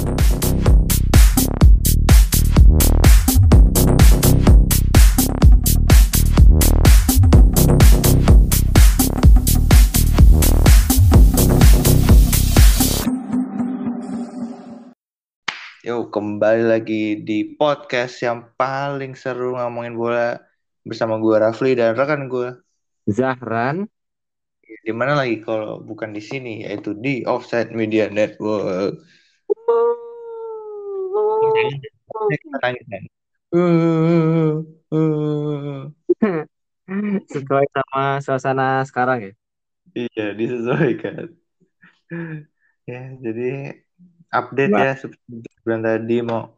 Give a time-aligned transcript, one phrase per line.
[0.00, 0.06] Yo,
[16.08, 20.40] kembali lagi di podcast yang paling seru ngomongin bola
[20.80, 22.56] bersama gue Rafli dan rekan gue.
[23.04, 23.84] Zahran.
[24.64, 29.19] Di mana lagi kalau bukan di sini yaitu di Offside Media Network.
[37.30, 39.32] Sesuai sama suasana sekarang ya.
[39.94, 41.34] Iya, disesuaikan.
[42.90, 43.78] ya, jadi
[44.30, 44.82] update Wah.
[44.82, 46.54] ya sebelum tadi mau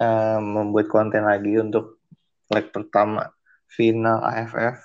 [0.00, 2.00] uh, membuat konten lagi untuk
[2.52, 3.32] leg pertama
[3.72, 4.76] final AFF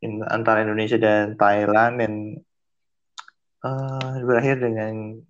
[0.00, 2.12] in, antara Indonesia dan Thailand dan
[3.64, 5.20] uh, berakhir dengan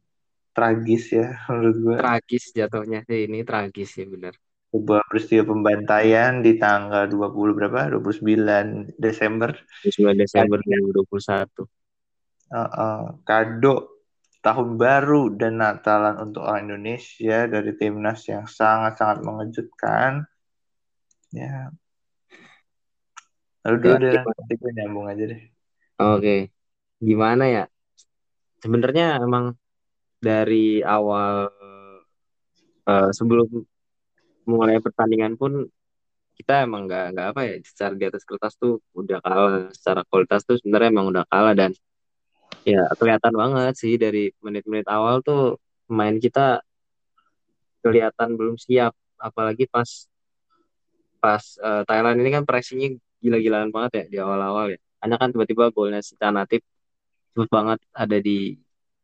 [0.52, 1.97] tragis ya menurut gue.
[1.98, 4.37] Tragis jatuhnya sih ini tragis ya benar.
[4.73, 7.92] Sebuah peristiwa pembantaian di tanggal 20 berapa?
[7.92, 9.53] 29 Desember.
[9.84, 11.69] 29 Desember 2021.
[12.53, 13.92] Uh, uh, kado
[14.45, 20.25] tahun baru dan Natalan untuk orang Indonesia dari timnas yang sangat-sangat mengejutkan.
[21.33, 21.73] Ya.
[23.62, 25.42] Lalu dulu Ya, deh, nanti gue nyambung aja deh.
[26.00, 26.50] Oke.
[26.98, 27.64] Gimana ya?
[28.58, 29.55] Sebenarnya emang
[30.23, 31.51] dari awal
[32.87, 33.47] eh, sebelum
[34.47, 35.67] mulai pertandingan pun
[36.39, 40.42] kita emang nggak nggak apa ya secara di atas kertas tuh udah kalah secara kualitas
[40.47, 41.70] tuh sebenarnya emang udah kalah dan
[42.67, 46.62] ya kelihatan banget sih dari menit-menit awal tuh pemain kita
[47.83, 50.07] kelihatan belum siap apalagi pas
[51.23, 54.79] pas eh, Thailand ini kan pressingnya gila-gilaan banget ya di awal-awal ya.
[54.98, 56.67] Karena kan tiba-tiba golnya si Tanatif
[57.33, 58.59] cepet banget ada di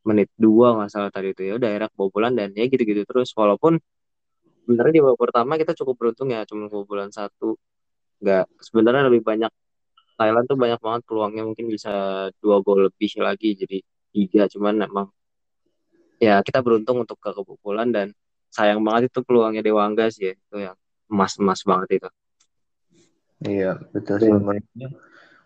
[0.07, 1.43] menit dua nggak salah tadi itu.
[1.49, 3.33] Ya udah era kebobolan dan ya gitu-gitu terus.
[3.35, 3.79] Walaupun
[4.65, 7.57] sebenarnya di babak pertama kita cukup beruntung ya cuma kebobolan satu.
[8.23, 9.53] Nggak sebenarnya lebih banyak
[10.19, 13.79] Thailand tuh banyak banget peluangnya mungkin bisa dua gol lebih lagi jadi
[14.11, 14.43] tiga.
[14.51, 15.07] Cuman emang
[16.19, 18.11] ya kita beruntung untuk ke kebobolan dan
[18.51, 20.35] sayang banget itu peluangnya Dewangga sih ya.
[20.35, 20.77] Itu yang
[21.09, 22.11] emas-emas banget itu.
[23.47, 24.33] Iya, betul sih.
[24.35, 24.89] Menurutnya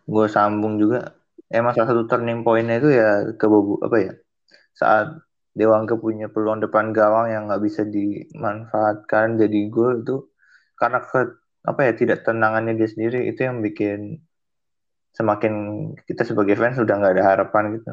[0.08, 1.12] gue sambung juga.
[1.52, 3.44] Emang salah satu turning point-nya itu ya ke
[3.84, 4.12] apa ya?
[4.72, 5.20] Saat
[5.52, 10.32] Dewangga punya peluang depan gawang yang nggak bisa dimanfaatkan jadi gol itu
[10.80, 14.18] karena ke apa ya tidak tenangannya dia sendiri itu yang bikin
[15.12, 15.52] semakin
[16.08, 17.92] kita sebagai fans sudah nggak ada harapan gitu.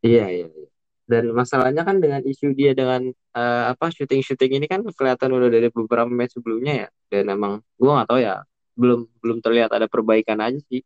[0.00, 0.68] Iya, iya, iya.
[1.08, 5.68] Dan masalahnya kan dengan isu dia dengan uh, apa syuting-syuting ini kan kelihatan udah dari
[5.72, 6.88] beberapa match sebelumnya ya.
[7.12, 8.44] Dan emang gue nggak tahu ya
[8.76, 10.80] belum belum terlihat ada perbaikan aja sih.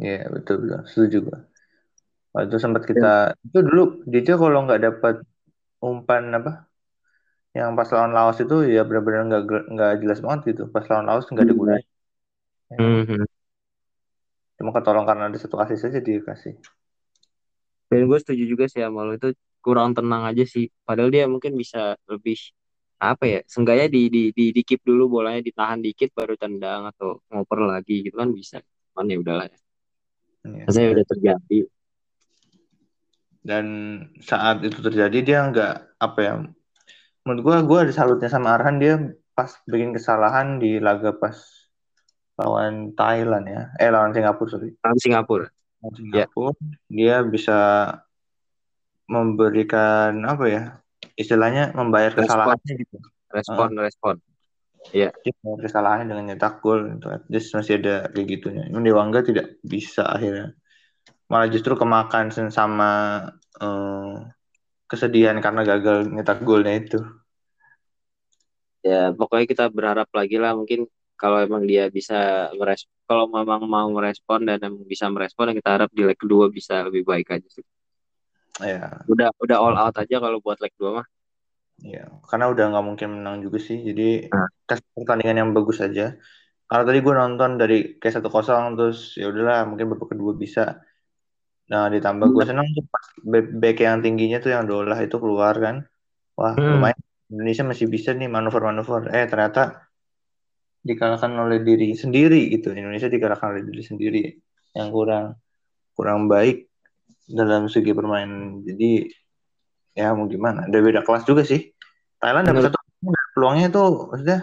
[0.00, 1.38] Iya betul betul setuju gue.
[2.30, 5.14] Waktu sempat kita itu dulu dia kalau nggak dapat
[5.82, 6.70] umpan apa
[7.50, 9.42] yang pas lawan Laos itu ya benar-benar nggak
[9.74, 10.62] nggak jelas banget gitu.
[10.70, 11.86] Pas lawan Laos nggak ada gunanya.
[12.70, 12.78] Ya.
[12.78, 13.22] Mm-hmm.
[14.62, 16.54] Cuma ketolong karena ada satu kasih saja dia kasih.
[17.90, 20.70] Dan gue setuju juga sih sama lo itu kurang tenang aja sih.
[20.86, 22.38] Padahal dia mungkin bisa lebih
[23.02, 23.40] apa ya?
[23.50, 28.06] Senggaknya di di di, di keep dulu bolanya ditahan dikit baru tendang atau ngoper lagi
[28.06, 28.62] gitu kan bisa.
[28.94, 29.58] Cuman ya udahlah ya.
[30.46, 30.64] Ya.
[30.70, 31.58] Saya udah terjadi.
[33.50, 33.66] Dan
[34.22, 36.34] saat itu terjadi dia nggak apa ya?
[37.26, 38.94] Menurut gue gue ada salutnya sama Arhan dia
[39.34, 41.34] pas bikin kesalahan di laga pas
[42.38, 43.62] lawan Thailand ya.
[43.82, 44.70] Eh lawan Singapura sorry.
[44.86, 45.46] Lawan Singapura.
[45.82, 46.76] Lawan Singapura ya.
[46.86, 47.58] dia bisa
[49.10, 50.62] memberikan apa ya?
[51.18, 52.30] Istilahnya membayar respon.
[52.30, 52.96] kesalahannya gitu.
[53.34, 53.82] Respon, uh.
[53.82, 54.14] respon.
[54.94, 55.10] Iya.
[55.20, 57.06] Dia kesalahannya dengan nyetak gol itu.
[57.28, 58.64] Just masih ada kayak gitunya.
[58.70, 60.56] Ini Dewangga tidak bisa akhirnya.
[61.28, 62.90] Malah justru kemakan sama
[63.58, 64.30] uh,
[64.86, 67.00] kesedihan karena gagal nyetak golnya itu.
[68.80, 70.88] Ya, pokoknya kita berharap lagi lah mungkin
[71.20, 75.90] kalau emang dia bisa merespon, kalau memang mau merespon dan emang bisa merespon, kita harap
[75.92, 77.66] di leg kedua bisa lebih baik aja sih.
[78.64, 79.04] Ya.
[79.04, 81.06] Udah udah all out aja kalau buat leg dua mah.
[81.80, 83.84] Ya, karena udah nggak mungkin menang juga sih.
[83.84, 84.48] Jadi nah.
[84.96, 86.16] pertandingan yang bagus aja.
[86.64, 90.80] Karena tadi gue nonton dari kayak satu kosong terus ya udahlah mungkin babak kedua bisa.
[91.70, 95.86] Nah ditambah gue senang tuh pas back yang tingginya tuh yang dolah itu keluar kan.
[96.34, 96.70] Wah hmm.
[96.76, 97.00] lumayan
[97.30, 99.14] Indonesia masih bisa nih manuver-manuver.
[99.14, 99.86] Eh ternyata
[100.82, 102.74] dikalahkan oleh diri sendiri gitu.
[102.74, 104.22] Indonesia dikalahkan oleh diri sendiri
[104.74, 105.38] yang kurang
[105.94, 106.66] kurang baik
[107.30, 108.66] dalam segi permainan.
[108.66, 109.06] Jadi
[109.94, 110.66] ya mau gimana?
[110.66, 111.70] Ada beda kelas juga sih.
[112.18, 112.78] Thailand dapat satu
[113.32, 114.38] peluangnya itu maksudnya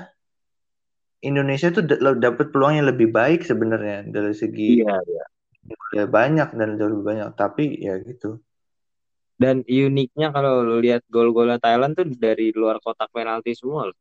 [1.22, 1.84] Indonesia tuh
[2.18, 5.24] dapat peluang yang lebih baik sebenarnya dari segi iya, iya.
[5.98, 8.28] Ya banyak dan jauh lebih banyak tapi ya gitu
[9.44, 9.56] Dan
[9.88, 13.98] uniknya kalau lu lihat gol-golnya Thailand tuh dari luar kotak penalti semua loh.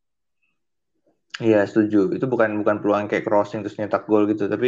[1.47, 1.97] Iya setuju.
[2.17, 4.67] Itu bukan bukan peluang kayak crossing terus nyetak gol gitu, tapi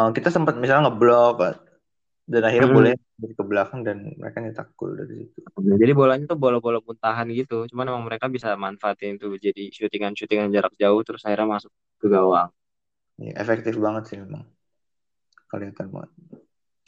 [0.00, 1.36] uh, kita sempat misalnya ngeblok
[2.32, 2.76] dan akhirnya Hmm.
[2.78, 2.92] boleh
[3.38, 5.40] ke belakang dan mereka nyetak gol dari situ.
[5.82, 7.66] Jadi bolanya tuh bola-bola muntahan gitu.
[7.70, 12.48] Cuman emang mereka bisa manfaatin itu jadi syutingan-syutingan jarak jauh terus akhirnya masuk ke gawang.
[13.24, 14.44] Ya, efektif banget sih memang.
[15.48, 16.10] Kelihatan banget.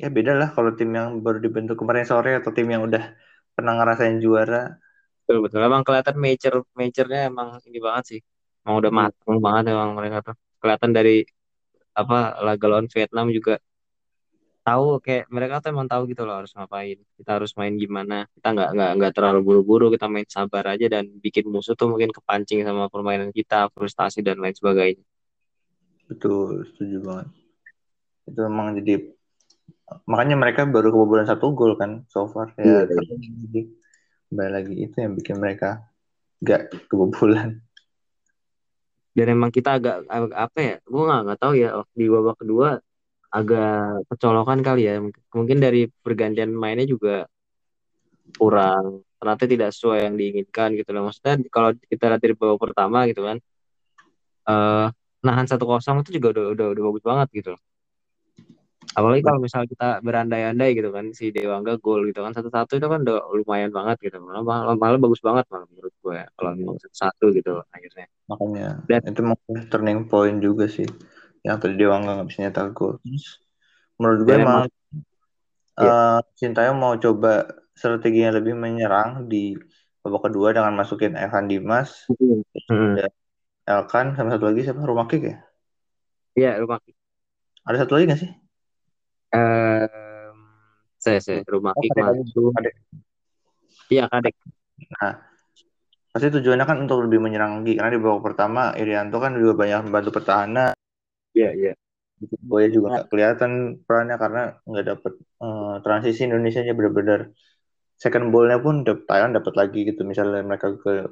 [0.00, 3.12] Ya beda lah kalau tim yang baru dibentuk kemarin sore atau tim yang udah
[3.52, 4.80] pernah ngerasain juara.
[5.24, 5.60] Betul betul.
[5.60, 8.20] Emang kelihatan major majornya emang ini banget sih.
[8.64, 10.36] Emang udah matang banget emang mereka tuh.
[10.60, 11.24] Kelihatan dari
[11.92, 13.60] apa laga lawan Vietnam juga
[14.60, 16.98] tahu kayak mereka tuh emang tahu gitu loh harus ngapain.
[17.16, 18.28] Kita harus main gimana.
[18.36, 19.86] Kita nggak nggak nggak terlalu buru-buru.
[19.92, 24.40] Kita main sabar aja dan bikin musuh tuh mungkin kepancing sama permainan kita, frustasi dan
[24.40, 25.04] lain sebagainya.
[26.08, 27.39] Betul, setuju banget.
[28.30, 29.10] Itu memang jadi
[30.06, 32.86] makanya mereka baru kebobolan satu gol kan so far ya.
[32.86, 33.02] Iya,
[33.46, 33.60] Jadi
[34.30, 35.82] kembali lagi itu yang bikin mereka
[36.40, 37.58] gak kebobolan.
[39.10, 40.74] Dan emang kita agak, agak apa ya?
[40.86, 41.68] Gue nggak nggak tahu ya
[41.98, 42.78] di babak kedua
[43.34, 45.02] agak kecolokan kali ya.
[45.34, 47.26] Mungkin dari pergantian mainnya juga
[48.38, 51.10] kurang ternyata tidak sesuai yang diinginkan gitu loh.
[51.10, 53.36] Maksudnya kalau kita lihat dari babak pertama gitu kan,
[54.48, 54.86] eh
[55.20, 57.60] nahan satu kosong itu juga udah, udah udah bagus banget gitu loh.
[58.90, 63.00] Apalagi kalau misalnya kita berandai-andai gitu kan si Dewangga gol gitu kan satu-satu itu kan
[63.06, 64.18] udah lumayan banget gitu.
[64.18, 68.06] Malah, malah, malah bagus banget malah menurut gue ya, kalau memang satu-satu gitu akhirnya.
[68.26, 70.86] Makanya Dan- itu mungkin turning point juga sih.
[71.46, 72.98] Yang tadi Dewa nggak bisa nyetak gol.
[73.00, 73.26] Terus
[73.96, 74.62] menurut gue emang
[75.80, 75.94] Iya.
[75.96, 79.56] eh, Sintayong mau coba strategi yang lebih menyerang di
[80.02, 82.10] babak kedua dengan masukin Evan Dimas,
[82.68, 82.98] Hmm.
[83.64, 84.82] Elkan, sama satu lagi siapa?
[84.82, 85.36] Rumah Kick ya?
[86.34, 86.82] Iya, rumah
[87.64, 88.30] Ada satu lagi nggak sih?
[89.30, 90.38] Ehm,
[90.98, 92.50] saya saya rumah Oh, masuk.
[92.58, 92.74] Kadek.
[93.90, 94.34] Iya, kadek.
[94.98, 95.12] Nah,
[96.10, 99.86] pasti tujuannya kan untuk lebih menyerang lagi karena di babak pertama Irianto kan juga banyak
[99.86, 100.74] membantu pertahanan.
[101.34, 101.72] Iya, iya.
[102.20, 107.32] Boya juga nggak kelihatan perannya karena nggak dapet eh, transisi Indonesia nya benar-benar
[107.96, 111.08] second ball-nya pun Thailand dapat lagi gitu misalnya mereka ke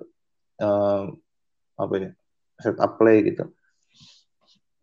[0.61, 1.03] eh,
[1.81, 2.11] apa ya
[2.61, 3.49] set up play gitu.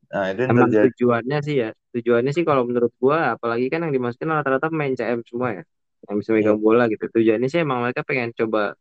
[0.09, 0.85] Nah itu yang Emang terjadi.
[0.95, 5.19] tujuannya sih ya, tujuannya sih kalau menurut gua, apalagi kan yang dimasukin rata-rata main CM
[5.23, 5.63] semua ya,
[6.11, 7.05] yang bisa megang bola gitu.
[7.15, 8.75] Tujuannya sih emang mereka pengen coba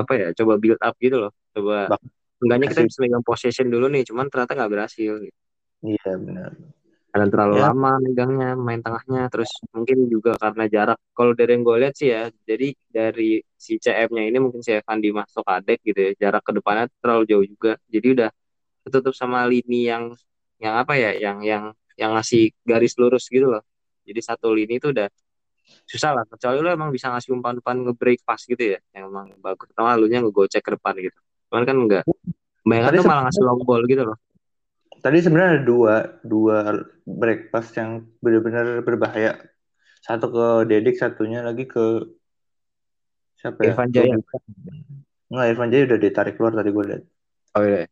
[0.00, 2.04] apa ya, coba build up gitu loh, coba Bak-
[2.42, 5.12] enggaknya kita bisa megang possession dulu nih, cuman ternyata nggak berhasil.
[5.24, 5.36] Gitu.
[5.80, 6.50] Iya benar.
[7.10, 7.62] Karena terlalu Ya.
[7.66, 10.98] lama megangnya, main tengahnya, terus mungkin juga karena jarak.
[11.16, 15.02] Kalau dari yang gue lihat sih ya, jadi dari si CM-nya ini mungkin si Evan
[15.02, 17.72] Dimas atau Kadek gitu ya, jarak ke depannya terlalu jauh juga.
[17.90, 18.30] Jadi udah
[18.86, 20.04] tertutup sama lini yang
[20.62, 21.64] yang apa ya, yang yang
[22.00, 23.60] yang ngasih garis lurus gitu loh.
[24.08, 25.12] Jadi satu lini itu udah
[25.84, 26.24] susah lah.
[26.24, 29.68] Kecuali lo emang bisa ngasih umpan-umpan nge-break pass gitu ya, yang emang bagus.
[29.76, 31.18] Atau lalunya ngegocek ke depan gitu.
[31.52, 32.04] Cuman kan enggak.
[32.64, 34.16] Bayangkan Tadi tuh malah ngasih long ball gitu loh.
[35.00, 35.94] Tadi sebenarnya ada dua
[36.24, 36.56] dua
[37.04, 39.36] break pass yang benar-benar berbahaya.
[40.00, 42.08] Satu ke Dedik, satunya lagi ke
[43.36, 43.76] siapa ya?
[43.76, 44.16] Irfan Jaya.
[45.28, 47.02] Nggak, Irfan Jaya udah ditarik keluar tadi gue lihat.
[47.56, 47.84] Oh iya.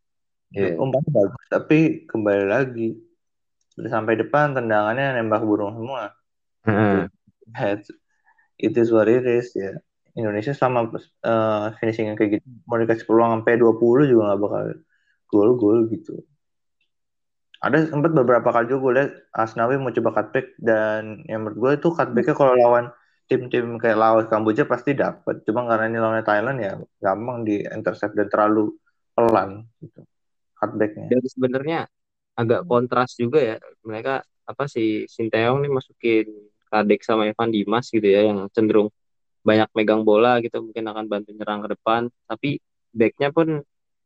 [0.49, 0.81] Iya.
[0.81, 2.97] Umpannya bagus, tapi kembali lagi
[3.79, 6.11] udah sampai depan tendangannya nembak burung semua.
[6.67, 7.07] Heeh.
[7.55, 7.87] Head.
[8.59, 9.79] It is what it is ya.
[10.19, 10.91] Indonesia sama
[11.23, 14.63] uh, finishing yang kayak gitu mau dikasih peluang sampai 20 juga nggak bakal
[15.31, 16.19] gol-gol gitu.
[17.59, 21.71] Ada sempat beberapa kali juga gue lihat Asnawi mau coba cutback dan yang menurut gue
[21.83, 22.85] itu cutbacknya kalau lawan
[23.29, 25.43] tim-tim kayak Laos Kamboja pasti dapat.
[25.43, 28.75] Cuma karena ini lawan Thailand ya gampang di intercept dan terlalu
[29.13, 30.01] pelan gitu
[30.59, 31.07] cutbacknya.
[31.11, 31.79] Dan sebenarnya
[32.39, 33.55] agak kontras juga ya.
[33.83, 36.27] Mereka apa sih Sinteyong nih masukin
[36.71, 38.87] Kadek sama Evan Dimas gitu ya yang cenderung
[39.43, 42.01] banyak megang bola gitu mungkin akan bantu nyerang ke depan.
[42.29, 42.63] Tapi
[42.95, 43.59] backnya pun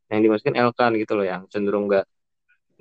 [0.09, 2.05] yang dimasukin Elkan gitu loh yang cenderung nggak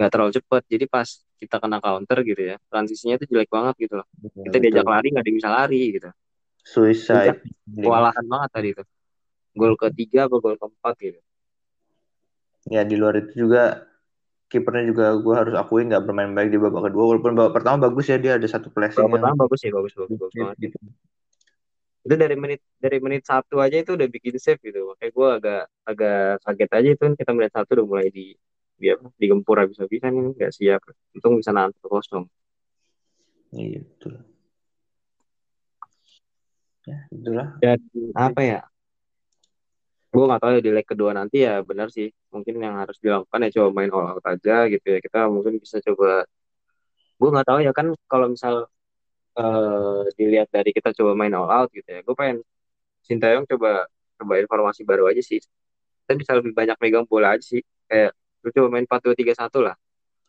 [0.00, 3.94] nggak terlalu cepat jadi pas kita kena counter gitu ya transisinya itu jelek banget gitu
[4.00, 4.06] loh.
[4.22, 6.08] Kita diajak lari nggak ada yang bisa lari gitu.
[6.62, 7.42] Suicide.
[7.72, 8.82] kewalahan banget tadi itu
[9.52, 11.20] gol ketiga atau gol keempat gitu.
[12.70, 13.91] Ya di luar itu juga
[14.52, 17.04] kipernya juga gue harus akui nggak bermain baik di babak kedua.
[17.16, 20.18] Walaupun babak pertama bagus ya dia ada satu flashing babak pertama bagus ya bagus bagus,
[20.20, 20.58] bagus banget.
[20.68, 20.78] Gitu.
[22.02, 24.92] itu dari menit dari menit satu aja itu udah bikin save gitu.
[24.92, 28.34] Makanya gue agak agak kaget aja itu kan kita menit satu udah mulai di
[28.76, 30.82] di apa digempur habis habisan ini nggak siap.
[31.16, 32.26] Untung bisa nahan kosong.
[33.54, 34.14] Iya betul.
[36.82, 37.48] Ya itulah.
[37.62, 37.78] dan
[38.18, 38.60] apa ya
[40.12, 42.08] gue nggak tahu ya di leg kedua nanti ya benar sih.
[42.34, 44.98] Mungkin yang harus dilakukan ya coba main all out aja gitu ya.
[45.04, 46.28] Kita mungkin bisa coba
[47.20, 48.54] gue nggak tahu ya kan kalau misal
[49.40, 52.38] uh, dilihat dari kita coba main all out gitu ya gue pengen
[53.02, 53.86] Sintayong coba
[54.18, 55.42] coba informasi baru aja sih.
[56.06, 57.62] Kita bisa lebih banyak megang bola aja sih.
[57.90, 58.14] Kayak
[58.46, 59.74] lu coba main empat dua tiga satu lah.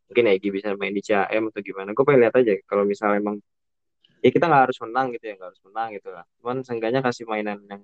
[0.09, 1.93] Mungkin Egi bisa main di CAM atau gimana.
[1.93, 3.37] Gue pengen lihat aja kalau misalnya emang
[4.25, 6.23] ya kita nggak harus menang gitu ya nggak harus menang gitu lah.
[6.41, 7.81] Cuman seenggaknya kasih mainan yang,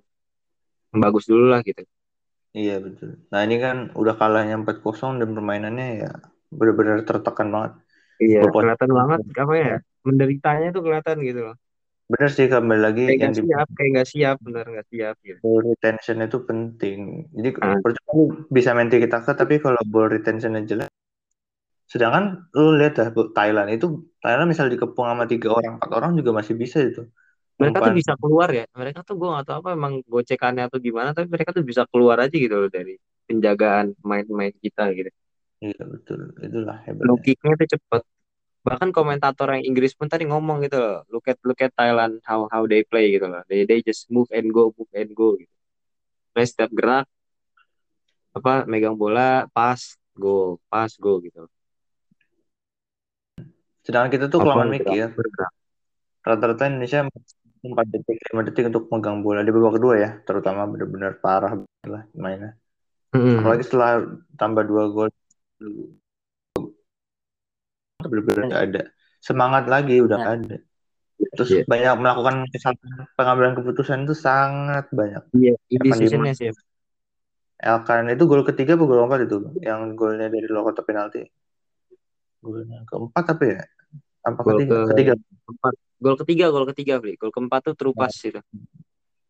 [0.90, 1.82] yang bagus dulu lah gitu.
[2.50, 3.22] Iya betul.
[3.30, 6.12] Nah ini kan udah kalahnya empat kosong dan permainannya ya
[6.50, 7.72] benar-benar tertekan banget.
[8.18, 11.56] Iya kelihatan banget apa ya menderitanya tuh kelihatan gitu loh.
[12.10, 15.38] Bener sih kembali lagi kayak yang siap kayak nggak siap bener nggak siap gitu.
[15.46, 16.98] ball retention itu penting.
[17.30, 17.78] Jadi ah.
[17.78, 20.90] percuma bisa main kita ke tapi kalau ball retention jelek
[21.90, 26.30] sedangkan lu lihat ya Thailand itu Thailand misal dikepung sama tiga orang empat orang juga
[26.38, 27.02] masih bisa itu
[27.60, 28.64] mereka tuh bisa keluar ya.
[28.72, 32.16] Mereka tuh gue gak tahu apa emang gocekannya atau gimana tapi mereka tuh bisa keluar
[32.24, 32.96] aja gitu loh dari
[33.28, 35.10] penjagaan main-main kita gitu.
[35.60, 36.32] Iya betul.
[36.40, 38.02] Itulah hebat low kicknya tuh cepet.
[38.60, 42.48] Bahkan komentator yang Inggris pun tadi ngomong gitu loh look at look at Thailand how
[42.48, 43.44] how they play gitu loh.
[43.46, 45.52] They they just move and go move and go gitu.
[46.32, 47.04] Play setiap gerak
[48.30, 51.50] apa megang bola pas go pas go gitu
[53.82, 55.10] sedangkan kita tuh kelamaan mikir.
[56.20, 57.08] rata-rata Indonesia
[57.60, 59.44] empat detik lima detik untuk megang bola.
[59.44, 61.52] Di babak kedua ya terutama benar-benar parah
[61.84, 62.56] lah mainnya.
[63.10, 63.42] Hmm.
[63.42, 64.06] apalagi setelah
[64.38, 65.10] tambah dua gol
[68.00, 68.82] benar-benar nggak ada.
[69.20, 70.56] Semangat lagi udah nggak ada.
[71.36, 71.64] Terus yeah.
[71.68, 75.20] banyak melakukan kesalahan pengambilan keputusan itu sangat banyak.
[75.36, 76.48] Iya yeah, sih.
[77.60, 79.38] Elkan itu gol ketiga atau gol keempat itu?
[79.60, 81.28] Yang golnya dari luar kotak penalti.
[82.40, 83.60] Golnya keempat apa ya?
[84.24, 84.88] Apa gol ketiga ke...
[84.96, 85.12] ketiga.
[85.20, 88.32] keempat gol ketiga gol ketiga beli gol keempat tuh terupas ya.
[88.32, 88.40] itu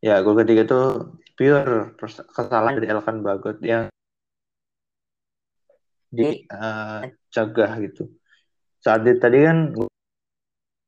[0.00, 1.98] ya gol ketiga tuh pure
[2.32, 3.90] kesalahan dari Elkan Bagot yang
[6.10, 8.10] di uh, cegah gitu.
[8.82, 9.70] Saat di, tadi kan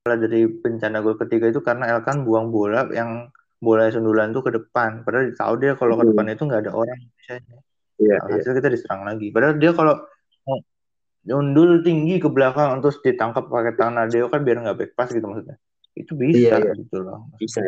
[0.03, 3.31] dari bencana gol ketiga itu karena Elkan buang bola yang
[3.63, 5.07] bola sundulan tuh ke depan.
[5.07, 6.11] Padahal tahu dia kalau ke hmm.
[6.11, 7.57] depan itu nggak ada orang misalnya.
[8.03, 8.59] Iya, nah, hasil iya.
[8.59, 9.27] kita diserang lagi.
[9.31, 9.95] Padahal dia kalau
[11.23, 15.23] nyundul tinggi ke belakang terus ditangkap pakai tangan dia kan biar nggak back pass gitu
[15.23, 15.55] maksudnya
[15.93, 16.73] itu bisa iya, iya.
[16.77, 17.61] gitu loh bisa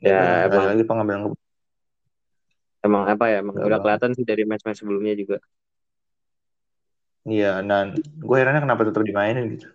[0.00, 1.20] ya, ya emang lagi pengambilan
[2.82, 5.38] emang apa ya emang udah kelihatan sih dari match-match sebelumnya juga
[7.22, 9.70] Iya, dan gue herannya kenapa tetap dimainin gitu.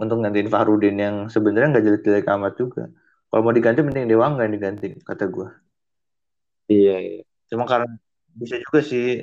[0.00, 2.88] Untuk gantiin Fahrudin yang sebenarnya nggak jelek-jelek amat juga.
[3.28, 5.48] Kalau mau diganti mending Dewa nggak diganti, kata gue.
[6.72, 7.22] Iya, iya.
[7.52, 7.88] Cuma karena
[8.32, 9.20] bisa juga sih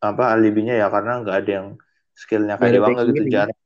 [0.00, 1.68] apa alibinya ya karena nggak ada yang
[2.16, 3.58] skillnya kayak Dewa nggak gitu jarang.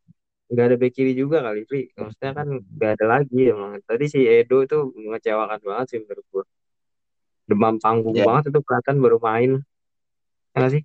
[0.52, 1.88] Nggak ada back kiri juga kali, Pri.
[1.96, 3.80] Maksudnya kan nggak ada lagi emang.
[3.88, 6.44] Tadi si Edo itu mengecewakan banget sih menurut gue.
[7.48, 8.28] Demam panggung yeah.
[8.28, 9.50] banget itu kelihatan baru main.
[10.52, 10.84] Ya sih?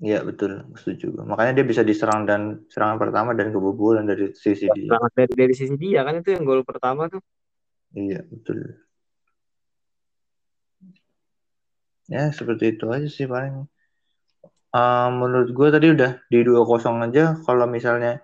[0.00, 1.12] Iya betul, setuju.
[1.26, 4.88] Makanya dia bisa diserang dan serangan pertama dan kebobolan dari sisi dia.
[4.88, 7.20] Serangan dari, dari sisi dia kan itu yang gol pertama tuh.
[7.92, 8.80] Iya betul.
[12.08, 13.66] Ya seperti itu aja sih paling.
[14.70, 17.36] Uh, menurut gue tadi udah di dua kosong aja.
[17.42, 18.22] Kalau misalnya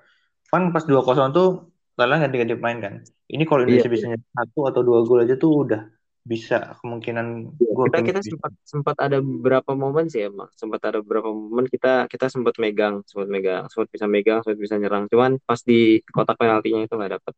[0.50, 1.48] kan pas dua kosong tuh
[1.96, 2.94] kalian ganti-ganti main kan.
[3.26, 5.82] Ini kalau iya, Indonesia iya, bisa satu atau dua gol aja tuh udah
[6.26, 10.50] bisa kemungkinan ya, gua kita kita sempat sempat ada beberapa momen sih emang.
[10.58, 14.74] Sempat ada beberapa momen kita kita sempat megang sempat megang sempat bisa megang sempat bisa
[14.76, 15.06] nyerang.
[15.06, 17.34] Cuman pas di kotak penaltinya itu nggak dapet.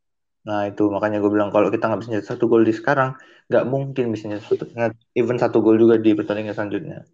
[0.48, 3.12] Nah itu makanya gue bilang kalau kita nggak bisa nyetak satu gol di sekarang
[3.52, 4.64] nggak mungkin bisa nyetak satu
[5.12, 7.04] even satu gol juga di pertandingan selanjutnya.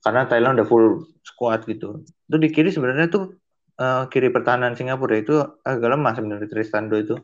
[0.00, 0.86] Karena Thailand udah full
[1.26, 2.06] squad gitu.
[2.30, 3.34] Itu di kiri sebenarnya tuh
[3.80, 7.16] uh, kiri pertahanan Singapura itu agak lemah sebenarnya Tristando itu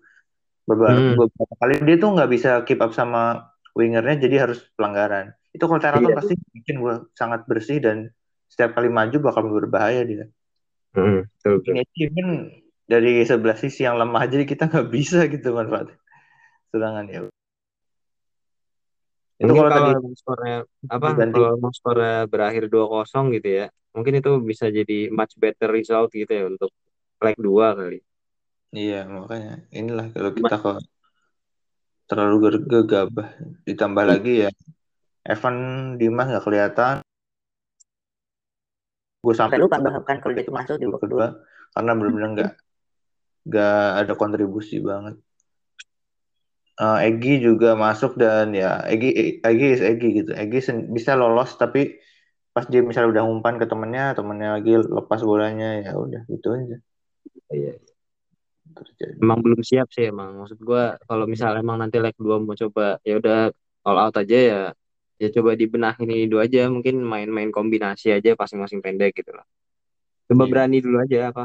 [0.68, 1.16] beberapa, hmm.
[1.18, 5.34] beberapa kali dia tuh nggak bisa keep up sama wingernya jadi harus pelanggaran.
[5.52, 6.16] Itu kalau Teraton iya.
[6.16, 8.12] pasti bikin gue sangat bersih dan
[8.48, 10.24] setiap kali maju bakal berbahaya dia.
[10.92, 11.72] Hmm, betul, betul.
[12.84, 15.96] dari sebelah sisi yang lemah jadi kita nggak bisa gitu manfaatnya.
[16.68, 17.20] Sedangkan ya.
[19.42, 20.56] Itu kalau, kalau tadi skornya
[20.86, 21.34] apa ganti.
[21.34, 23.66] kalau skornya berakhir 2-0 gitu ya.
[23.92, 26.70] Mungkin itu bisa jadi much better result gitu ya untuk
[27.18, 27.98] leg 2 kali.
[28.72, 30.80] Iya, makanya inilah kalau kita kok
[32.08, 33.28] terlalu gegabah
[33.64, 34.50] ditambah lagi ya
[35.24, 35.56] Evan
[35.96, 37.00] Dimas nggak kelihatan
[39.22, 41.40] gue sampai lupa bahkan kalau dia itu masuk di kedua
[41.72, 42.52] karena benar-benar nggak
[43.48, 45.16] nggak ada kontribusi banget
[46.82, 50.58] uh, Egi juga masuk dan ya Egi Egi is Egi gitu Egi
[50.90, 52.02] bisa lolos tapi
[52.50, 56.76] pas dia misalnya udah umpan ke temennya temennya lagi lepas bolanya ya udah gitu aja
[57.54, 57.78] iya
[58.72, 59.16] terjadi.
[59.20, 60.32] Emang belum siap sih emang.
[60.42, 63.52] Maksud gue kalau misalnya emang nanti leg 2 mau coba ya udah
[63.84, 64.62] all out aja ya
[65.20, 69.46] ya coba dibenahin ini dulu aja mungkin main-main kombinasi aja masing-masing pendek gitu lah.
[70.26, 70.50] Coba yeah.
[70.50, 71.44] berani dulu aja apa.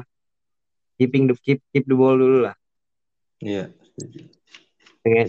[0.97, 2.55] Keeping the keep keep the ball dulu lah.
[3.37, 4.36] Iya, setuju.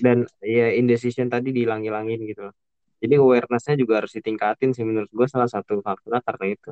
[0.02, 2.54] Dan ya indecision tadi dihilang-hilangin gitu loh.
[2.98, 6.70] Jadi awareness-nya juga harus ditingkatin sih menurut gue salah satu faktornya karena itu.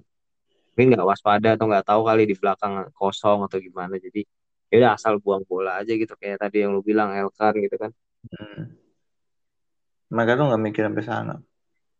[0.74, 3.94] Mungkin nggak waspada atau nggak tahu kali di belakang kosong atau gimana.
[3.96, 4.26] Jadi
[4.66, 7.90] ya udah asal buang bola aja gitu kayak tadi yang lu bilang Elkan gitu kan.
[8.26, 8.74] Hmm.
[10.10, 11.34] Mereka tuh nggak mikir sampai sana.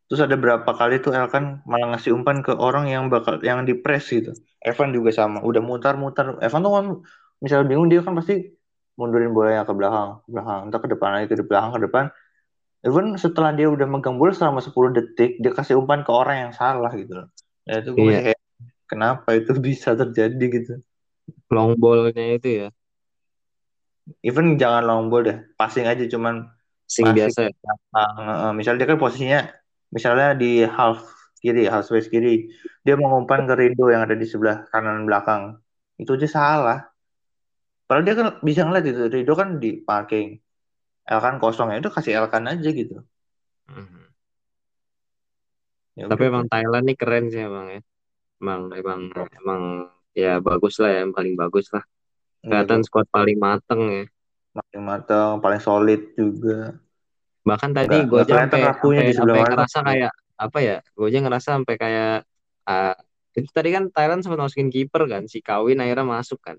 [0.06, 3.74] Terus ada berapa kali tuh Elkan malah ngasih umpan ke orang yang bakal yang di
[3.78, 4.34] press gitu.
[4.62, 6.38] Evan juga sama, udah mutar-mutar.
[6.42, 6.86] Evan tuh kan
[7.38, 8.55] misalnya bingung dia kan pasti
[8.98, 12.04] mundurin bolanya ke belakang, ke belakang, entah ke depan lagi ke belakang ke depan.
[12.86, 16.52] Even setelah dia udah megang bola selama 10 detik, dia kasih umpan ke orang yang
[16.54, 17.28] salah gitu loh.
[17.68, 18.08] Ya itu gue Iya.
[18.08, 18.44] masih heran.
[18.90, 20.72] Kenapa itu bisa terjadi gitu?
[21.54, 22.66] Long ball-nya itu ya.
[24.28, 26.34] Even jangan long ball deh, passing aja cuman
[26.86, 27.52] Sing passing biasa ya.
[28.58, 29.40] misalnya dia kan posisinya
[29.96, 30.98] misalnya di half
[31.42, 32.50] kiri, half space kiri,
[32.84, 35.42] dia mengumpan ke Rido yang ada di sebelah kanan belakang.
[36.00, 36.78] Itu aja salah.
[37.86, 40.42] Padahal dia kan bisa ngeliat itu, Rido kan di parking.
[41.06, 43.06] Elkan kosong ya, itu kasih Elkan aja gitu.
[43.70, 44.02] Mhm.
[45.96, 46.44] Ya Tapi udah emang.
[46.50, 47.80] Thailand nih keren sih emang ya.
[48.42, 49.62] Emang emang emang
[50.12, 51.86] ya bagus lah ya, yang paling bagus lah.
[52.42, 52.86] Iya, Kelihatan bagus.
[52.90, 54.04] squad paling mateng ya.
[54.52, 56.74] Paling matang, paling solid juga.
[57.46, 58.60] Bahkan tadi gue aja sampai
[59.14, 60.76] sampai ngerasa kayak apa ya?
[60.98, 62.26] Gue aja ngerasa sampai kayak
[62.66, 62.98] ah,
[63.36, 66.56] itu tadi kan Thailand sempat masukin kiper kan, si Kawin akhirnya masuk kan,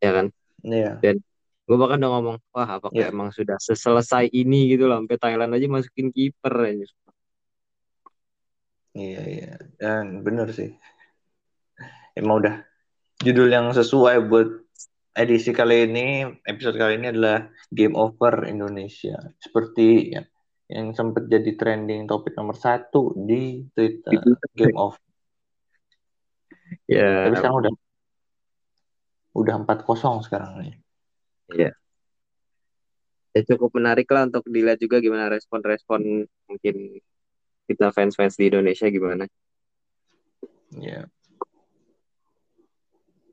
[0.00, 0.26] ya kan?
[0.64, 1.16] Iya, Dan
[1.68, 5.54] gue bahkan udah ngomong, wah apakah iya, emang sudah seselesai ini gitu loh, sampai Thailand
[5.54, 6.88] aja masukin kiper aja.
[8.96, 9.54] iya, iya.
[9.78, 10.74] Dan bener sih.
[12.18, 12.66] Emang udah
[13.22, 14.50] judul yang sesuai buat
[15.14, 19.20] edisi kali ini, episode kali ini adalah Game Over Indonesia.
[19.38, 20.26] Seperti ya,
[20.70, 24.10] yang sempat jadi trending topik nomor satu di Twitter.
[24.58, 24.98] Game Over.
[26.86, 27.72] Ya, Tapi sekarang udah
[29.34, 30.74] udah 4-0 sekarang nih.
[31.54, 31.70] ya.
[33.30, 36.98] Ya cukup menarik lah untuk dilihat juga gimana respon-respon mungkin
[37.70, 39.30] kita fans-fans di Indonesia gimana.
[40.74, 41.06] Iya.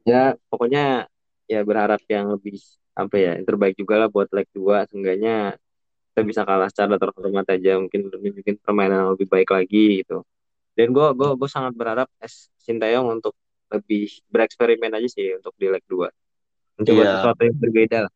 [0.06, 1.10] Ya pokoknya
[1.50, 2.62] ya berharap yang lebih
[2.94, 5.58] apa ya yang terbaik juga lah buat leg 2 seenggaknya
[6.14, 10.22] kita bisa kalah secara terhormat aja mungkin mungkin permainan yang lebih baik lagi gitu.
[10.78, 13.34] Dan gue gue gue sangat berharap es Sintayong untuk
[13.72, 16.08] lebih bereksperimen aja sih untuk di leg 2.
[16.80, 17.12] Mencoba Iya.
[17.20, 18.14] sesuatu yang berbeda lah.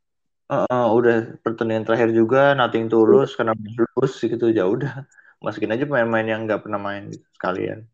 [0.52, 5.08] Uh, udah pertandingan terakhir juga nothing tulus karena lulus gitu ya udah
[5.40, 7.88] masukin aja pemain-pemain yang nggak pernah main gitu, sekalian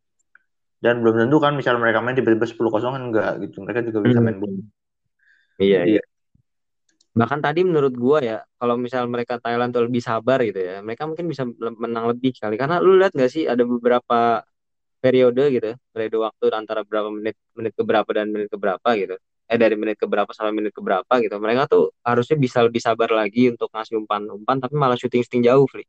[0.81, 4.09] dan belum tentu kan misalnya mereka main tiba-tiba 10 kosong kan enggak gitu mereka juga
[4.09, 4.57] bisa main bola
[5.57, 6.03] Iya, Jadi, iya.
[7.17, 11.09] Bahkan tadi menurut gua ya, kalau misal mereka Thailand tuh lebih sabar gitu ya, mereka
[11.09, 12.61] mungkin bisa menang lebih kali.
[12.61, 14.45] Karena lu lihat gak sih ada beberapa
[15.03, 19.15] periode gitu, periode waktu antara berapa menit, menit ke berapa dan menit ke berapa gitu.
[19.47, 21.35] Eh dari menit ke berapa sampai menit ke berapa gitu.
[21.39, 25.85] Mereka tuh harusnya bisa lebih sabar lagi untuk ngasih umpan-umpan, tapi malah syuting-syuting jauh, Fli.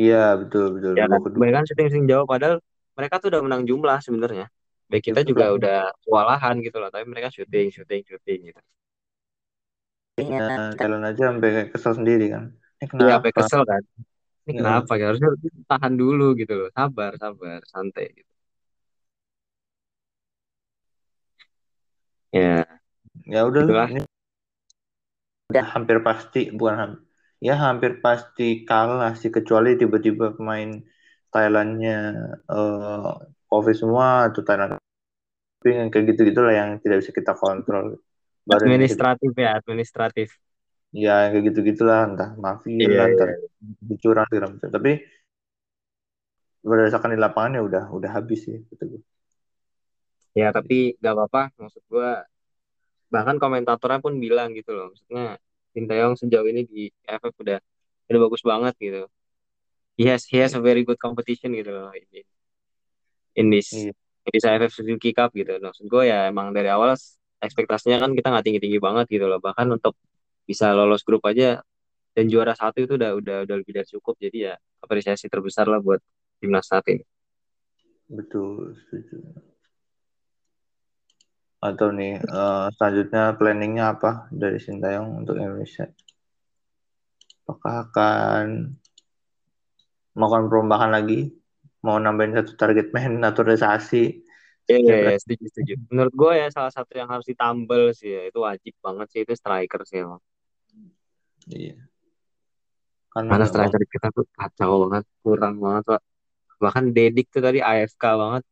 [0.00, 1.20] iya betul betul Ya kan?
[1.40, 2.56] Mereka syuting-syuting jauh, padahal
[2.98, 4.46] mereka tuh udah menang jumlah sebenarnya.
[4.90, 8.60] Baik kita itu juga udah udah kewalahan gitu loh, tapi mereka syuting, syuting, syuting gitu.
[10.38, 12.44] Nah, Thailand aja sampai kesel sendiri kan
[12.92, 13.82] ini Iya, sampai kenapa kesel kan.
[14.46, 15.04] Ini Ya, kenapa ya?
[15.08, 15.30] Harusnya
[15.70, 16.68] tahan dulu gitu loh.
[16.76, 18.31] Sabar, sabar, santai gitu.
[22.32, 22.66] Ya,
[23.32, 23.88] ya udah lah itulah.
[23.90, 24.00] ini
[25.50, 27.00] udah hampir pasti bukan ham-
[27.46, 30.70] ya hampir pasti kalah sih kecuali tiba-tiba pemain
[31.32, 31.92] Thailandnya
[32.52, 33.10] eh
[33.50, 34.70] COVID semua atau Thailand
[35.60, 37.86] tapi yang kayak gitu gitulah yang tidak bisa kita kontrol
[38.50, 40.38] baru ini kita Administratif ya, administratif.
[41.04, 43.14] ya kayak gitu gitulah entah mafia Iya, lah iya.
[43.14, 43.28] ntar
[44.02, 44.90] curang segala macam tapi
[46.68, 48.84] berdasarkan di lapangan ya udah udah habis sih gitu
[50.32, 51.42] Ya, tapi gak apa-apa.
[51.60, 52.24] Maksud gua,
[53.12, 54.92] bahkan komentatornya pun bilang gitu loh.
[54.92, 55.36] Maksudnya,
[55.72, 57.58] Sintayong sejauh ini di AFF udah
[58.12, 59.08] udah bagus banget gitu.
[59.96, 61.88] He has, he has a very good competition gitu loh.
[61.96, 62.04] In,
[63.40, 63.92] in this, iya
[64.22, 65.58] in this AFF Suzuki Cup gitu.
[65.58, 66.94] Maksud gue ya emang dari awal
[67.42, 69.40] ekspektasinya kan kita nggak tinggi-tinggi banget gitu loh.
[69.42, 69.96] Bahkan untuk
[70.46, 71.62] bisa lolos grup aja
[72.12, 75.80] dan juara satu itu udah udah udah lebih dari cukup jadi ya apresiasi terbesar lah
[75.80, 76.00] buat
[76.38, 77.04] timnas saat ini
[78.12, 79.51] betul setuju
[81.62, 85.86] atau nih eh, selanjutnya planningnya apa dari Sintayong untuk Indonesia
[87.46, 88.74] apakah akan
[90.18, 91.30] melakukan perombakan lagi
[91.86, 94.26] mau nambahin satu target man naturalisasi
[94.70, 95.74] Iya, yeah, berapa setuju, setuju.
[95.90, 99.34] Menurut gue ya salah satu yang harus ditambal sih ya, itu wajib banget sih itu
[99.34, 100.22] striker sih emang.
[101.50, 101.74] iya
[103.12, 106.02] karena Mana memang striker kita tuh kacau banget, kurang banget Pak.
[106.62, 108.42] Bahkan Dedik tuh tadi AFK banget.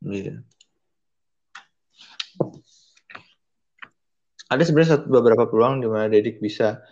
[0.00, 0.34] iya
[4.50, 6.82] ada sebenarnya beberapa peluang di mana Dedik bisa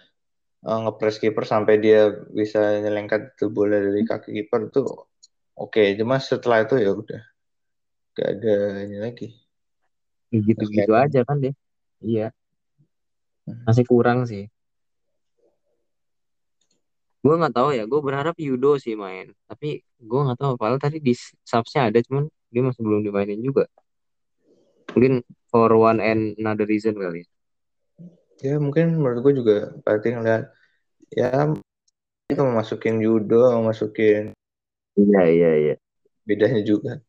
[0.63, 4.87] uh, ngepres kiper sampai dia bisa nyelengkat itu bola dari kaki kiper tuh
[5.59, 5.75] oke.
[5.75, 5.99] Okay.
[5.99, 7.23] cuma setelah itu ya udah
[8.15, 8.55] gak ada
[8.87, 9.29] ini lagi.
[10.31, 11.55] Gitu-gitu aja kan deh
[11.99, 12.31] iya.
[13.43, 13.67] Hmm.
[13.67, 14.47] masih kurang sih.
[17.19, 19.35] Gue nggak tahu ya gue berharap Yudo sih main.
[19.51, 21.11] Tapi gue nggak tahu padahal tadi di
[21.43, 23.67] subsnya ada cuman dia masih belum dimainin juga
[24.93, 27.25] mungkin for one and another reason kali.
[28.39, 30.45] Ya ya mungkin menurut gue juga berarti ngeliat
[31.11, 31.51] ya
[32.31, 34.37] itu masukin Yudo masukin
[34.95, 35.75] iya iya iya.
[36.23, 37.01] bedanya juga.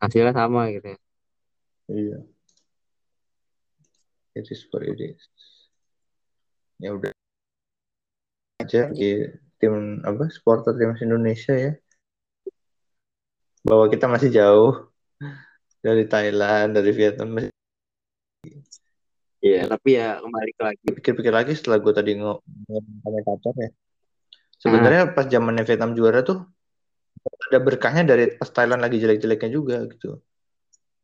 [0.00, 0.98] Hasilnya sama gitu ya.
[1.90, 2.18] Iya.
[4.34, 5.22] It is what it is.
[6.78, 7.10] Ya udah.
[8.62, 11.72] Aja di tim apa supporter timnas Indonesia ya.
[13.64, 14.94] Bahwa kita masih jauh
[15.84, 17.30] dari Thailand dari Vietnam
[19.44, 20.88] Iya, tapi ya kembali lagi.
[20.88, 22.40] Pikir-pikir lagi setelah gue tadi ngomong
[23.04, 23.70] komentator ya.
[24.56, 25.12] Sebenarnya ah.
[25.12, 26.48] pas zamannya Vietnam juara tuh
[27.52, 30.16] ada berkahnya dari pas Thailand lagi jelek-jeleknya juga gitu.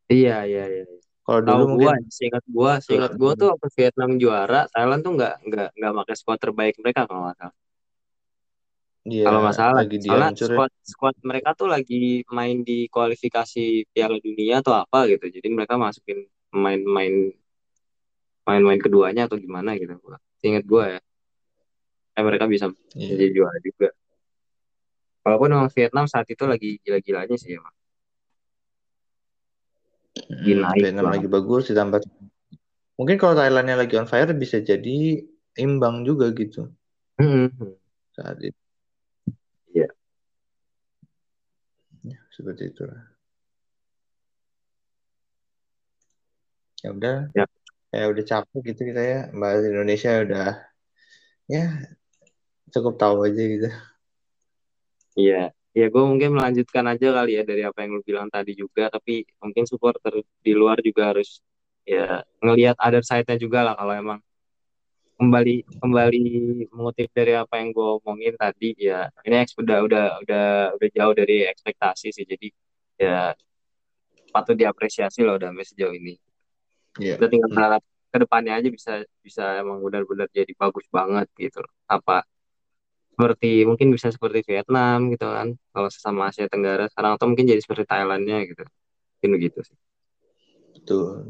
[0.08, 0.84] Iya, iya, iya.
[1.20, 5.34] Kalau dulu mungkin gua, seingat gua, seingat gua tuh pas Vietnam juara, Thailand tuh nggak
[5.44, 7.56] nggak nggak pakai squad terbaik mereka kalau nggak salah.
[9.00, 14.20] Iya, kalau nggak salah, lagi soalnya squad squad mereka tuh lagi main di kualifikasi Piala
[14.20, 17.32] Dunia atau apa gitu, jadi mereka masukin main-main
[18.44, 19.96] main-main keduanya atau gimana gitu.
[20.44, 21.00] Ingat gua ya.
[22.18, 23.16] Eh, mereka bisa yeah.
[23.16, 23.88] jadi juara juga.
[25.24, 27.72] Walaupun memang Vietnam saat itu lagi gila-gilanya sih emang.
[30.28, 32.02] Hmm, Vietnam lagi bagus ditambah
[32.98, 35.24] mungkin kalau Thailandnya lagi on fire bisa jadi
[35.56, 36.68] imbang juga gitu.
[37.16, 37.48] Hmm.
[38.12, 38.60] Saat itu.
[39.70, 39.88] Iya.
[42.04, 43.02] Ya, seperti itu lah.
[46.80, 47.16] Ya udah.
[47.36, 47.46] Ya.
[47.90, 49.20] Ya udah capek gitu kita ya.
[49.34, 50.50] Bahas Indonesia udah
[51.50, 51.64] ya
[52.70, 53.68] cukup tahu aja gitu.
[55.18, 55.50] Iya.
[55.70, 58.88] Ya gue mungkin melanjutkan aja kali ya dari apa yang lu bilang tadi juga.
[58.90, 61.42] Tapi mungkin supporter di luar juga harus
[61.86, 64.18] ya ngelihat other side-nya juga lah kalau emang
[65.20, 66.22] kembali kembali
[66.72, 70.46] mengutip dari apa yang gue omongin tadi ya ini udah udah udah
[70.80, 72.48] udah jauh dari ekspektasi sih jadi
[72.96, 73.36] ya
[74.30, 76.14] patut diapresiasi loh udah sampai sejauh ini.
[76.98, 77.18] Yeah.
[77.18, 81.62] Kita tinggal berharap ke depannya aja bisa bisa emang benar-benar jadi bagus banget gitu.
[81.90, 82.22] Apa
[83.10, 85.52] seperti mungkin bisa seperti Vietnam gitu kan.
[85.74, 88.64] Kalau sesama Asia Tenggara sekarang atau mungkin jadi seperti Thailandnya gitu.
[89.20, 89.76] Mungkin begitu sih.
[90.80, 91.28] Betul.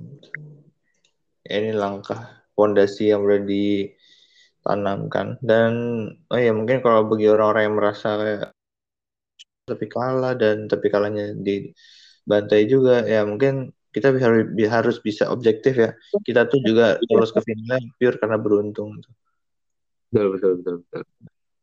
[1.42, 5.72] Ya, ini langkah fondasi yang udah ditanamkan dan
[6.28, 8.40] oh ya mungkin kalau bagi orang-orang yang merasa kayak
[9.70, 11.70] tapi kalah dan tapi kalahnya di
[12.26, 15.90] bantai juga ya mungkin kita harus harus bisa objektif ya.
[16.22, 19.02] Kita tuh juga lolos ke final pure karena beruntung.
[20.10, 21.02] Betul betul betul betul.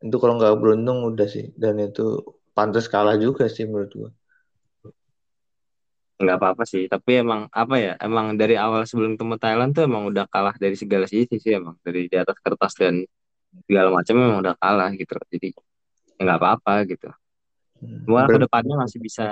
[0.03, 2.19] Itu kalau nggak beruntung udah sih dan itu
[2.51, 4.11] pantas kalah juga sih menurut gua.
[6.17, 7.93] Nggak apa-apa sih, tapi emang apa ya?
[8.01, 11.77] Emang dari awal sebelum ketemu Thailand tuh emang udah kalah dari segala sisi sih emang
[11.85, 13.05] dari di atas kertas dan
[13.69, 15.13] segala macam emang udah kalah gitu.
[15.29, 15.49] Jadi
[16.17, 17.09] ya nggak apa-apa gitu.
[17.77, 18.01] Hmm.
[18.09, 19.29] Cuma ke depannya masih bisa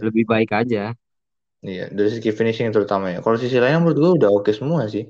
[0.00, 0.96] lebih baik aja.
[1.60, 3.20] Iya, dari segi finishing terutama ya.
[3.20, 5.04] Kalau sisi lainnya menurut gue udah oke semua sih.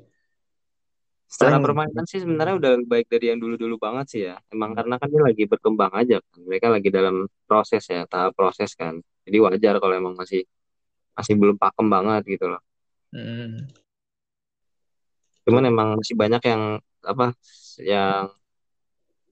[1.30, 4.34] Secara permainan sih sebenarnya udah lebih baik dari yang dulu-dulu banget sih ya.
[4.50, 6.38] Emang karena kan dia lagi berkembang aja kan.
[6.42, 8.98] Mereka lagi dalam proses ya, tahap proses kan.
[9.22, 10.42] Jadi wajar kalau emang masih
[11.20, 12.62] masih belum pakem banget gitu loh.
[13.12, 13.68] Hmm.
[15.44, 16.62] Cuman emang masih banyak yang
[17.04, 17.32] apa
[17.80, 18.32] yang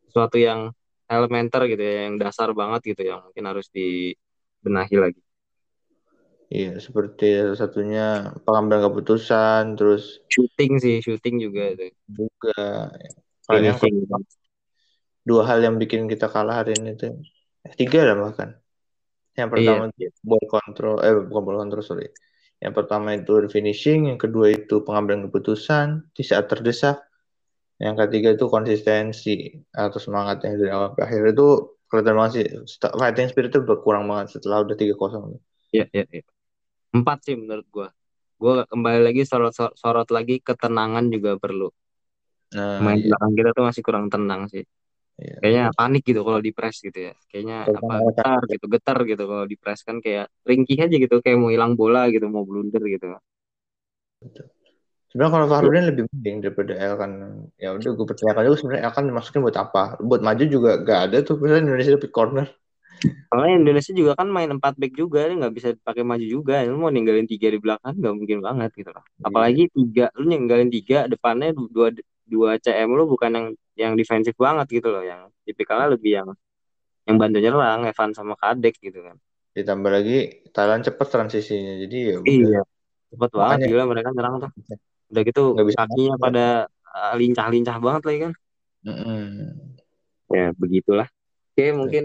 [0.08, 0.72] sesuatu yang
[1.08, 5.22] elementer gitu ya, yang dasar banget gitu yang mungkin harus dibenahi lagi.
[6.48, 11.92] Iya, seperti satunya pengambilan keputusan, terus shooting sih, shooting juga itu.
[12.08, 12.88] Juga.
[13.44, 13.76] Kayaknya
[15.28, 17.20] dua hal yang bikin kita kalah hari ini tuh.
[17.68, 18.56] Eh, tiga lah bahkan.
[19.38, 22.08] Yang pertama iya, ball control, eh bukan ball control, sorry.
[22.58, 26.98] Yang pertama itu finishing, yang kedua itu pengambilan keputusan di saat terdesak.
[27.78, 32.46] Yang ketiga itu konsistensi atau semangatnya dari awal ke akhir itu kelihatan banget sih
[32.98, 35.38] fighting spirit itu berkurang banget setelah udah tiga kosong.
[35.70, 36.26] Iya, iya, iya
[36.94, 37.88] empat sih menurut gue
[38.38, 41.68] gue kembali lagi sorot sorot lagi ketenangan juga perlu
[42.54, 43.12] nah, main iya.
[43.12, 44.64] belakang kita tuh masih kurang tenang sih
[45.18, 45.36] iya.
[45.42, 49.22] kayaknya panik gitu kalau di press gitu ya kayaknya Kalo apa getar gitu getar gitu
[49.26, 52.82] kalau di press kan kayak ringkih aja gitu kayak mau hilang bola gitu mau blunder
[52.86, 53.18] gitu
[55.08, 57.10] sebenarnya kalau Fahrudin lebih penting daripada El kan
[57.58, 61.00] ya udah gue percayakan juga sebenarnya El kan dimasukin buat apa buat maju juga gak
[61.10, 62.48] ada tuh misalnya Indonesia dapat corner
[63.30, 66.66] Soalnya Indonesia juga kan main 4 back juga, dia nggak bisa pakai maju juga.
[66.66, 69.04] Lu mau ninggalin tiga di belakang nggak mungkin banget gitu loh.
[69.06, 69.24] Iya.
[69.30, 71.94] Apalagi tiga, lu ninggalin tiga, depannya dua
[72.28, 76.28] dua CM lu bukan yang yang defensif banget gitu loh, yang tipikalnya lebih yang
[77.08, 79.16] yang bantu nyerang, Evan sama Kadek gitu kan.
[79.56, 82.28] Ditambah lagi Thailand cepet transisinya, jadi ya udah.
[82.28, 82.60] Iya,
[83.16, 84.50] cepet banget Makanya- gila mereka nyerang tuh.
[85.08, 88.32] Udah gitu Nggak bisa kakinya pada uh, lincah-lincah banget lagi kan.
[88.84, 89.24] Mm-mm.
[90.28, 91.08] Ya begitulah.
[91.56, 92.04] Oke mungkin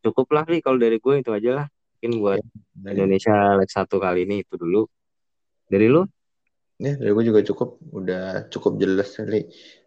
[0.00, 1.66] cukup lah nih kalau dari gue itu aja lah.
[2.00, 2.40] Mungkin buat
[2.74, 4.84] Nah, Indonesia leg satu kali ini itu dulu.
[5.70, 6.04] Dari lu?
[6.82, 8.18] Ya, dari gue juga cukup, udah
[8.52, 9.36] cukup jelas kali.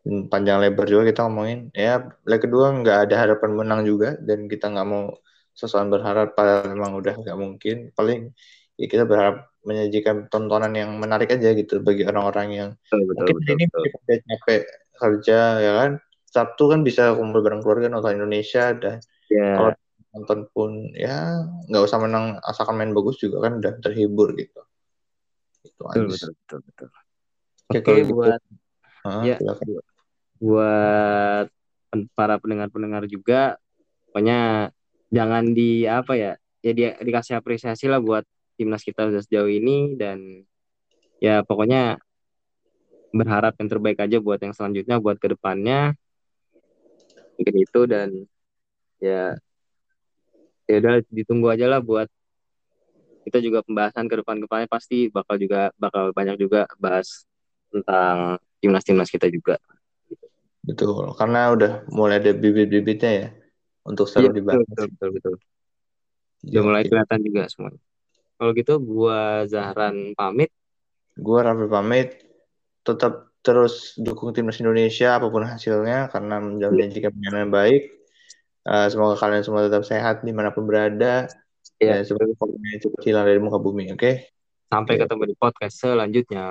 [0.07, 1.59] Dan Panjang lebar juga kita ngomongin.
[1.75, 1.91] Ya,
[2.29, 5.03] leg kedua nggak ada harapan menang juga, dan kita nggak mau
[5.59, 7.75] sesuatu berharap pada memang udah nggak mungkin.
[7.97, 8.19] Paling
[8.79, 9.35] ya kita berharap
[9.67, 13.45] menyajikan tontonan yang menarik aja gitu bagi orang-orang yang Betul mungkin betul.
[13.51, 13.85] ini betul.
[14.07, 14.59] udah capek
[15.01, 15.91] kerja ya kan.
[16.35, 18.95] Sabtu kan bisa kumpul bareng keluarga nonton Indonesia dan
[19.29, 19.71] Ya kalau
[20.15, 24.59] nonton pun ya nggak usah menang asalkan main bagus juga kan udah terhibur gitu.
[25.65, 26.13] Itu betul aja.
[26.13, 26.89] betul betul betul.
[27.67, 28.13] Oke, Oke kalau gitu.
[28.13, 28.41] buat
[29.03, 29.67] Hah, ya silakan.
[30.37, 31.47] buat
[32.13, 33.57] para pendengar-pendengar juga
[34.11, 34.69] pokoknya
[35.09, 38.27] jangan di apa ya ya dia dikasih apresiasi lah buat
[38.59, 40.43] timnas kita udah sejauh ini dan
[41.23, 41.97] ya pokoknya
[43.15, 45.95] berharap yang terbaik aja buat yang selanjutnya buat ke depannya
[47.39, 48.09] mungkin itu dan
[48.99, 49.37] ya
[50.67, 52.09] ya udah ditunggu aja lah buat
[53.27, 57.27] kita juga pembahasan ke depan depannya pasti bakal juga bakal banyak juga bahas
[57.67, 59.59] tentang timnas-timnas kita juga.
[60.63, 63.27] Betul, karena udah mulai ada bibit-bibitnya ya
[63.87, 64.63] untuk Iya seru betul dibahas.
[64.67, 65.33] betul betul betul.
[66.47, 66.89] Udah mulai oke.
[66.91, 67.81] kelihatan juga semuanya.
[68.37, 70.51] Kalau gitu gua Zahran pamit.
[71.19, 72.09] Gua Raffi pamit.
[72.87, 77.81] Tetap terus dukung timnas Indonesia apa pun hasilnya karena menjanjikan pemain yang baik.
[78.67, 81.31] Eh, semoga kalian semua tetap sehat di mana pun berada
[81.77, 83.93] Ya, semoga corona cepat hilang dari muka bumi.
[83.93, 84.37] Oke?
[84.67, 85.01] sampai Oke.
[85.07, 86.45] ketemu di podcast selanjutnya.